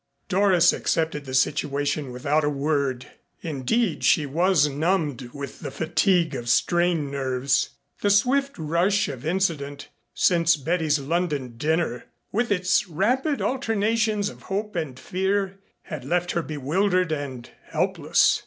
[0.29, 3.05] Doris accepted the situation without a word.
[3.43, 7.69] Indeed she was numbed with the fatigue of strained nerves.
[8.01, 14.75] The swift rush of incident since Betty's London dinner, with its rapid alternations of hope
[14.75, 18.39] and fear, had left her bewildered and helpless.